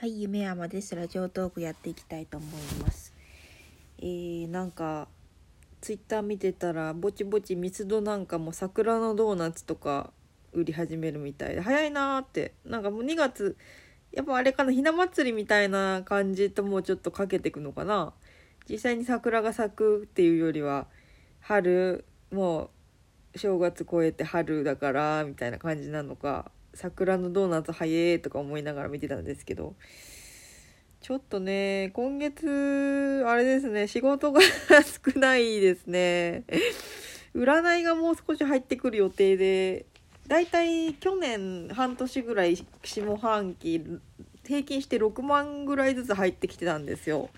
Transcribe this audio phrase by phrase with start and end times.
[0.00, 0.94] はい、夢山です。
[0.94, 2.50] ラジオトークやっていきたいと思い
[2.84, 3.12] ます。
[3.98, 5.08] えー、なんか
[5.80, 10.12] ツイッター見てたらぼちぼちミスドなんかも桜のドーナツとか
[10.52, 13.56] 売り始めるみたいで早いなーってなんかもう2月
[14.12, 18.12] やっぱあれかなひな祭りみたいな感じともうちょっとかけてくのかな
[18.70, 20.86] 実際に桜が咲くっていうよりは
[21.40, 22.70] 春も
[23.34, 29.74] う正月超えて春だからみたいな感じなのか桜のドーナツ早えとか思いながら見てたんですけど
[31.00, 36.44] ちょっとね今月あれですね仕事が少ないですね。
[37.34, 39.86] 占いがもう少し入ってくる予定で
[40.28, 43.84] だいたい去年半年ぐらい下半期
[44.44, 47.28] 平均して6万ぐらいずつ入ってきてたんですよ。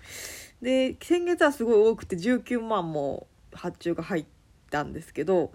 [0.61, 4.25] で先月はすごい多くて19万も発注が入っ
[4.69, 5.51] たんですけど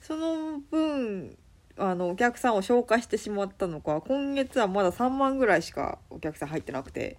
[0.00, 1.36] その分
[1.78, 7.18] あのお客さんを消化してしまったのか今月はまだ3万ぐらいしかお客さん入ってなくて。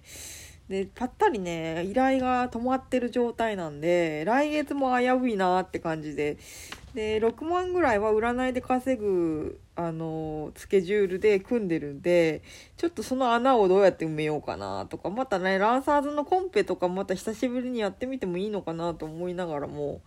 [0.70, 6.38] でぱったりね依頼が止まってる状態なんで来月も危ういなって感じで。
[6.94, 12.44] で6万ぐらいは占いで稼ぐあのスケジュールで組んでるんで
[12.78, 20.02] ちょっとその穴をどうやって埋めようかなとかまたねランサーズのコンペとかまた久しぶりにやってみてもいいのかなと思いながらも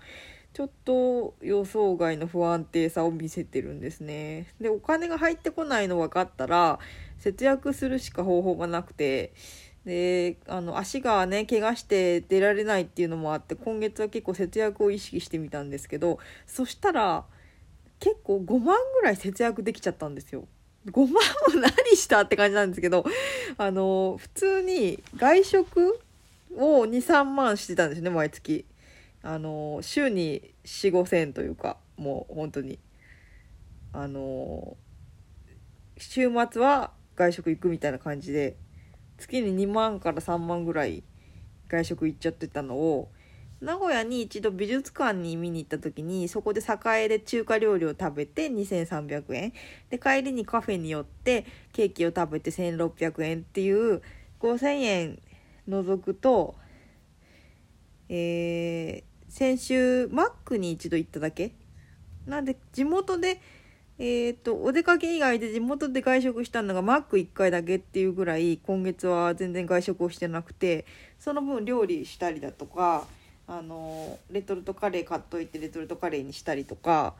[0.56, 4.46] ちょっと予想外の不安定さを見せてるんですね。
[4.58, 6.78] でお金が入ってこないの分かったら
[7.18, 9.34] 節約するしか方法がなくて
[9.84, 17.26] であの足がね怪我して出られないっていうのもあって今月は結構節約を意識してみたんですけどそしたら
[18.00, 20.48] 結構5万ぐらい節約できちゃったんですよ。
[20.90, 23.04] 5万も何したって感じなんですけど
[23.58, 26.00] あの普通に外食
[26.56, 28.64] を23万してたんですね毎月。
[29.26, 32.78] あの週に4 5千というかもう本当に
[33.92, 34.76] あの
[35.98, 38.56] 週末は外食行くみたいな感じで
[39.18, 41.02] 月に2万から3万ぐらい
[41.66, 43.10] 外食行っちゃってたのを
[43.60, 49.52] 名古屋に一度美術館に見に行った時にそこで栄で中華料理を食べて2300円。
[49.90, 54.02] で帰りにカフェに寄ってケーキを食べて1600円っていう
[54.38, 55.22] 5000円
[55.66, 56.54] 除くと
[58.08, 61.52] えー、先週マックに一度行っただけ？
[62.26, 63.38] なんで地元で
[63.98, 70.86] えーと、とお出かけ以外で地元で外食したのがマック1回だけっていうぐらい今月は全然外食をしてなくて
[71.18, 73.06] その分料理したりだとか
[73.46, 77.12] あのレトルトカレー買っといてレトルトカレーにしたりとか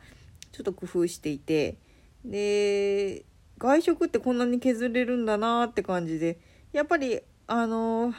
[0.51, 1.75] ちょっと工夫していて
[2.25, 3.25] で
[3.59, 6.39] 外食ってこんなに削れるんだなって感じで
[6.73, 8.11] やっぱりあの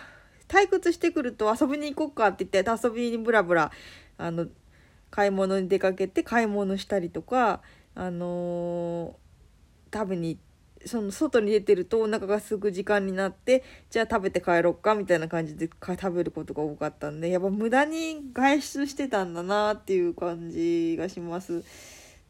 [0.48, 3.70] 退屈してくると遊びに行こうかって言って遊びにブラブラ
[4.16, 4.46] あの
[5.10, 7.60] 買い物に出かけて買い物したりとか
[7.94, 10.38] あのー、食べに
[10.86, 21.64] その外に出てるとお腹が空く時間になってじゃあ食べて帰ろっかみたいな感じで食べることが多かったんでやっぱ無駄に外出してたんだなっていう感じがします。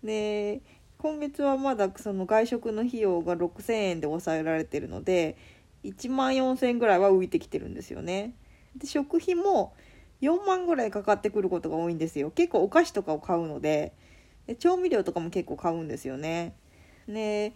[0.03, 0.62] で
[0.99, 5.37] 今月はまだその外食の費用が6,000円で抑えられてるので
[5.84, 8.34] 1万4,000円ぐらいは浮いてきてるんですよね。
[8.77, 9.75] で食費も
[10.21, 13.93] 4万ぐらいかかってくることが多いんですよ結構お菓子とかを買うので
[14.47, 16.55] で調味料とかも結構買うんですよね。
[17.06, 17.53] で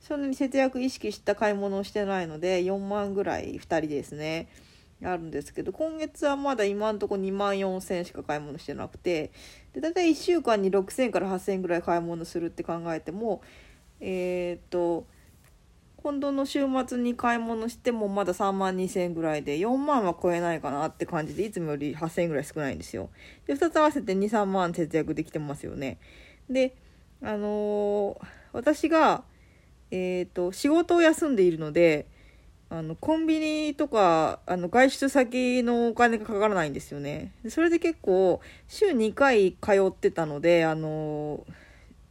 [0.00, 4.48] そんなに節約意識した買い物をしてないので4万ぐらい2人ですね
[5.02, 9.30] あるんですけど今月はまだ今んとこ2万4,000円しか買い物してなくて
[9.72, 13.42] で大体1週間に6,000円から8,000円ぐらい買い物するって考えても
[14.00, 15.06] えっ、と
[16.06, 23.10] 今度の週末に買い物してもまだ3万2,000円ぐらいで4万は超えないかなって感じでいつもより8,000円ぐらい少ないんですよ。
[23.48, 25.98] で2つ合わせて23万節約できてますよね。
[26.48, 26.76] で
[27.20, 29.24] あのー、私が、
[29.90, 32.06] えーと、仕事を休んでいるので
[32.70, 41.44] あのコンビニとかあの外出先のお金がかからないんですよねそれで結構週2回通ってたのであの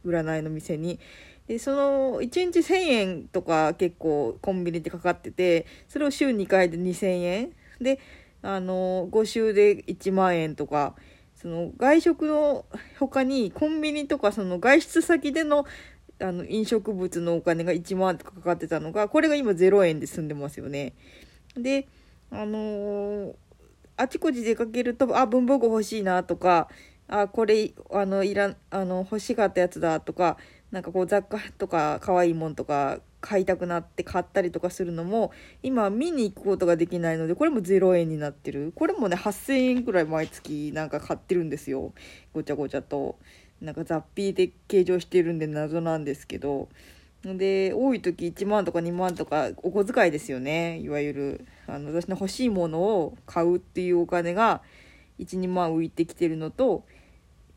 [0.04, 1.00] ー、占いの店に
[1.48, 8.00] でその1日1000円とか結構コンビニってかかっててそれを週2回で2000円で
[8.42, 10.94] あの、5週で1万円とか
[11.34, 12.64] その外食の
[12.98, 15.66] 他にコンビニとかその外出先での
[16.18, 20.94] あの飲食物のお金が1万とかかかってたのがこれが今0円で済んでますよね。
[21.54, 21.88] で
[22.30, 23.34] あのー、
[23.98, 26.68] あちこち出かけるとあ文房具欲しいなとか
[27.06, 30.38] あこれあのいらあの欲しかったやつだとか
[30.70, 35.32] なんかこう雑貨とか可愛いもんとか買いたくなって買ったりとかするのも
[35.62, 38.72] 今見に行くことができないのでこれも0円になってる。
[38.74, 41.92] これもね8000円くらい毎月なんか買ってるんですよ。
[42.32, 43.18] ごちゃごちゃと。
[43.60, 46.68] なんか雑費で計上してるんで謎なんですけど。
[47.24, 50.78] で多い時1万とか2万とかお小遣いですよね。
[50.80, 54.62] いわゆるあの私の欲しいものを買うっていうお金が
[55.18, 56.84] 12万浮いてきてるのと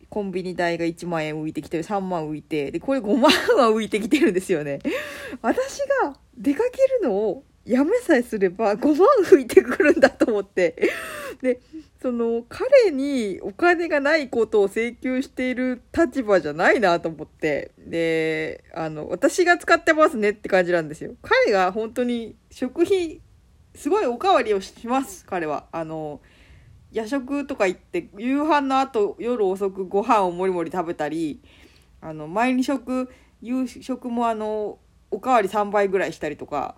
[0.09, 4.79] コンビニ代が1万円浮いてきてる3万浮いてでこれ5万は浮いてきてるんですよね。
[5.41, 10.75] 私が出かけるのをやめさえすれば5万浮いてくるんだと思って。
[11.41, 11.59] で
[12.01, 17.71] その彼にお金がないことを請求している立場じゃないなと思って。
[17.77, 21.13] であの私が使ってますねって感じなんですよ。
[21.21, 23.21] 彼が本当に食費
[23.75, 25.67] すごいおかわりをします彼は。
[25.71, 26.19] あの
[26.91, 31.41] 夜食とか行って夕飯の後夜遅くご飯をもりもり食べたり
[32.01, 33.09] あの毎日食
[33.41, 34.79] 夕食もあの
[35.11, 36.75] おかわり3倍ぐらいしたりとか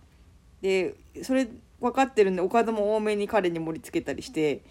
[0.61, 1.47] でそれ
[1.79, 4.63] 分かってるんでおかずも多めに彼に盛り付けたりして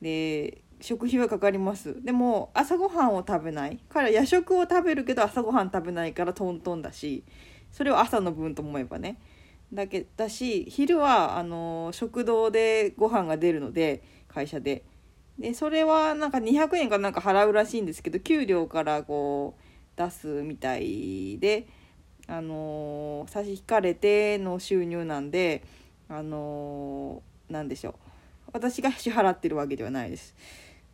[0.00, 2.02] で食費はかかります。
[2.02, 3.78] でも朝ごはんを食べない。
[3.88, 7.24] 彼は夜食を食べるけど朝ごはん食べないからトントンだし
[7.72, 9.18] それを朝の分と思えばね。
[9.72, 14.84] だけだし昼はあの食堂でご飯が出るので会社で。
[15.38, 19.62] でそれはなんか200円かなんか払うらしいんですけど給料からこう
[20.02, 21.66] 出すみたいで
[22.26, 25.62] あの差し引かれての収入なんで
[26.08, 27.94] あのなんでしょう。
[28.52, 30.34] 私が支払ってるわけではないです。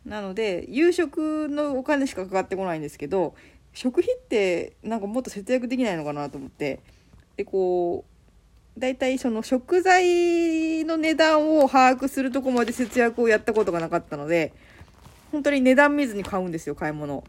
[0.05, 3.35] なので夕食のお金しかかかってこないんですけど
[3.71, 6.81] 食費ってなんかもっと節約できないのかなと思って。
[7.37, 8.12] でこう
[8.77, 14.53] 大体その食材の値段を把握するとこまで節約をやったことがなかったので
[15.31, 17.23] 本当に値段見ずに買うんですよ買い物。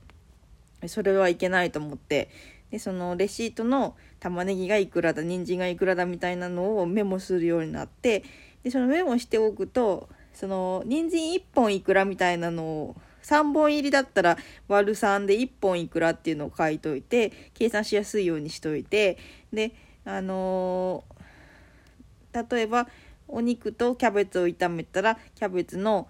[0.86, 2.28] それはいけないと思って。
[2.70, 8.24] でそのレシートの玉ねぎがいくらだ人参がいくらだみたいなのをメモするようになって。
[8.62, 14.36] でそのメモしておくとその人参1本いくらみたいなのを3本入りだったら
[14.68, 19.18] 割る3で1本いくらっていうのを書いといて計算しやすいようにしといて。
[19.52, 19.72] で
[20.06, 21.13] あのー、
[22.34, 22.88] 例えば
[23.28, 26.08] お肉とキャベツを炒めたらキャベツの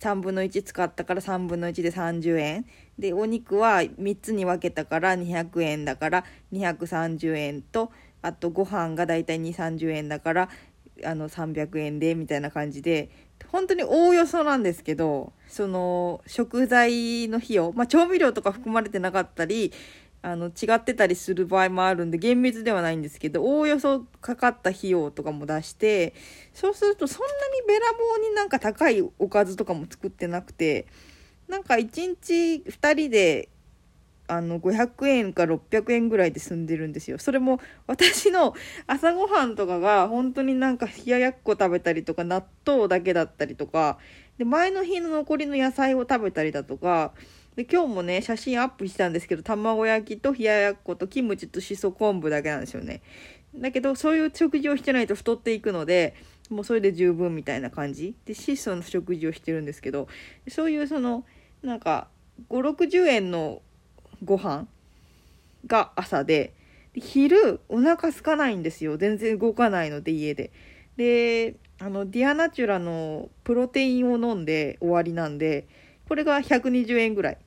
[0.00, 2.66] 3分の1使ったから3分の1で30円。
[2.98, 7.90] でお肉は3つに分けたから200円だから230円と
[8.22, 10.48] あとご飯がだいたい2 3 0円だから
[11.04, 13.10] あの300円でみたいな感じで
[13.48, 19.72] 本当におおよそなんですけどその食材の費用、まあ、調味料とか含まれてなかったり
[20.24, 26.14] あの違ってたりする場合もあるんで厳密ではないんですけどおおよそかかった費用とかも出して
[26.54, 30.86] そうするとそんなにべらぼうになんか高いおかずとかも作ってなくて
[31.46, 33.50] なんか1日2人で
[34.26, 37.18] あの500円か600円ぐらいで済んでるんですよ。
[37.18, 38.54] それも私の
[38.86, 43.98] 朝ごはんとかが本当になんか冷ややっこ食べたりとか納豆だけだったりとか
[44.38, 47.12] で前の日の残りの野菜を食べたりだとか
[47.56, 53.02] で今日もね写真アップしたんですけど卵焼きと冷ややっことキムチとしそ昆布だけなんですよね。
[53.54, 56.14] だけどそういう食事をしてないと太っていくので
[56.50, 58.14] もうそれで十分みたいな感じ。
[58.24, 60.08] で質素な食事をしてるんですけど
[60.48, 61.24] そういうその
[61.62, 62.08] なんか
[62.50, 63.62] 560円の
[64.24, 64.66] ご飯
[65.66, 66.54] が朝で
[66.94, 68.96] 昼お腹空かないんですよ。
[68.96, 70.50] 全然動かないので家で。
[70.96, 75.66] であのディアナチュラのプロテインを飲んで終わりなんで
[76.08, 77.38] これが120円ぐらい。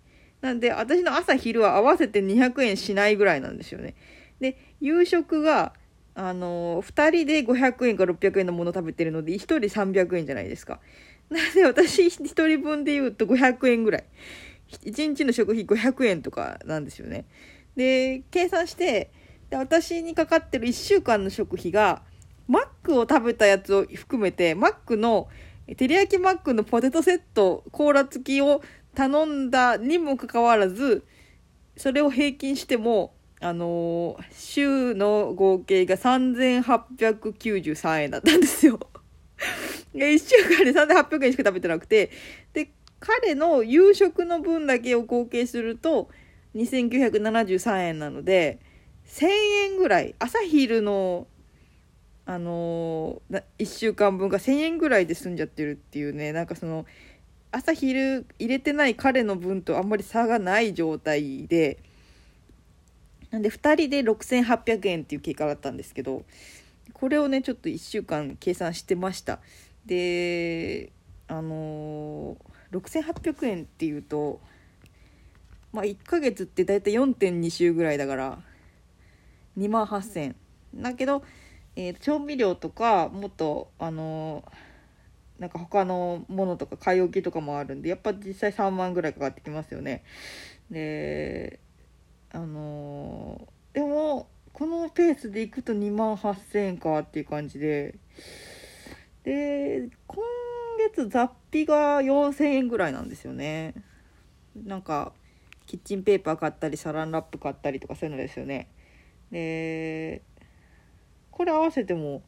[0.42, 3.95] なんで私の朝昼は合わせて200円しないぐらいなんですよね。
[4.39, 5.74] で夕食が
[6.13, 10.80] あの2人で500円か600円のもの食べてるので1人300円じゃないですか。
[11.30, 14.06] なんで私1人分で言うと500円ぐらい。
[14.69, 17.26] 1日の食費500円とかなんですよね。
[17.76, 19.11] で計算して
[19.49, 22.02] で私にかかってる1週間の食費が
[22.47, 25.28] マックを食べたやつを含めてマックの
[25.68, 28.62] 照り焼きマックのポテトセットコーラ付きを
[28.95, 31.06] 頼んだにもかかわらず
[31.76, 38.80] それを平均してもあのー、週の合計が3893円だったんですよ。
[39.94, 42.09] 1週間で3800円しか食べてなくて
[42.54, 46.09] で彼の夕食の分だけを合計すると
[46.56, 48.57] 2973円なので
[49.06, 51.28] 1000円ぐらい朝昼の
[52.27, 56.85] あのー、1週間分が1000円ぐらいで済んじゃってるっていうねなんかその
[57.51, 61.79] 朝昼入れてない彼の分とあんまり差がない状態で
[63.31, 66.23] なんで2人で6800円っていう結果だったんですけど
[66.93, 69.39] これをねちょっと1週間計算してました。
[69.85, 70.91] で
[71.27, 74.41] あのー6800円っていうと
[75.71, 78.39] まあ1ヶ月って大体4.2週ぐらいだから
[79.57, 80.35] 2万8000円
[80.75, 81.23] だけど、
[81.79, 90.03] えー、調味料とかもっとあのー、なんか他のものとか買い置きとかもあるんでやっぱ実際3万ぐらいかかってきますよね。
[90.71, 91.59] で
[92.33, 97.93] あのー、でもこのペースでいくと2万8000円かっていう感じで
[99.23, 100.23] で今
[100.79, 103.75] 月雑費が4000円ぐらいなんですよね。
[104.55, 105.13] なんか
[105.67, 108.67] キッチンペーパー買ったりサランラップ買ったりとかそういうのですよね。
[109.29, 110.23] で
[111.37, 112.23] これ合わせても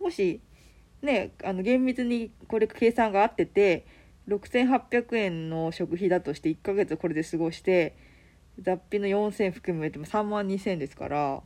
[0.00, 0.40] もし
[1.02, 3.84] ねあの厳密にこれ計算が合ってて
[4.28, 7.96] 6800円の食費だとして1ヶ月これで過ごして
[8.60, 11.42] 雑費の4000含めても3万2000円ですから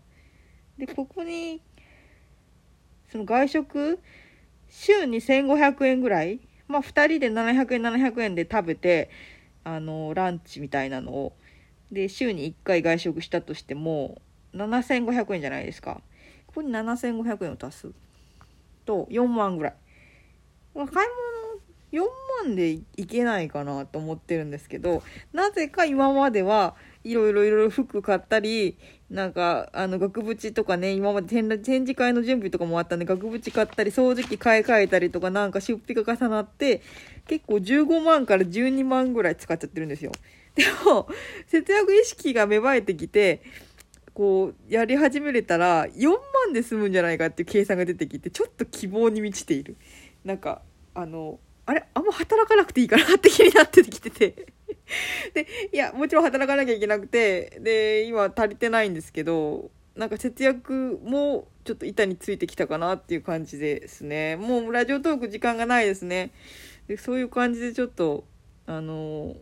[0.77, 1.63] でここに
[3.11, 3.99] その外食
[4.69, 9.09] 週に1500円ぐらいまあ2人で700円700円で食べて
[9.65, 11.33] あのランチみたいなのを
[11.91, 14.21] で週に1回外食したとしても
[14.55, 16.03] 7500円じゃないですか。
[16.59, 17.91] ここに7500円を足す
[18.85, 19.75] と4万ぐらい。
[20.75, 20.99] 買い物
[21.93, 22.09] 4
[22.45, 26.75] 万でいけないかなと思ってるんですけどなぜか今までは
[27.05, 28.77] いろいろいろ服買ったり
[29.09, 36.83] なんかあの額縁とかね今まで展展示会の準備とかもあったんで額縁買ったり掃除機買い替えたりとかなんか出費が重なって
[37.29, 40.11] 結構15万から12万ぐらい使っちゃってるんですよ。
[40.57, 41.07] でも
[41.47, 43.43] 節約意識が芽生えてきて
[44.19, 49.77] こうやり始めれたら4万で済むんじゃないかっていう計算が出てきてちょっと希望に満ちている。
[50.25, 50.61] なんか
[50.93, 54.47] あのあれあんま働かなくていいかなって気になってきてて。
[55.35, 64.35] でいやもちろん働かなきゃいけなくてで今足りてないんですけどなんか節約もちょっと板についてきたかなっていう感じですね。
[64.35, 66.33] もうラジオトーク時間がないですね。
[66.89, 68.25] でそういう感じでちょっと
[68.67, 69.37] あの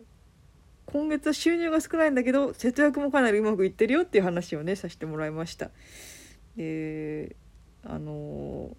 [0.87, 5.71] 今月は収入が少ないんだけど節約もかなりうまくいってるよっていう話をねさせてもらいました。
[6.57, 7.37] で
[7.85, 8.77] あの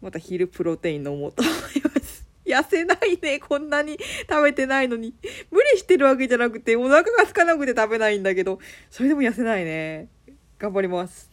[0.00, 1.54] また昼プロテイン飲もうと思い
[1.94, 2.26] ます。
[2.44, 3.98] 痩せないねこんなに。
[4.28, 5.14] 食べてないのに。
[5.50, 8.58] 無理してるわけじゃなくてお腹が空かなくて食べないんだけど
[8.90, 10.08] それでも痩せないね。
[10.58, 11.29] 頑張ります。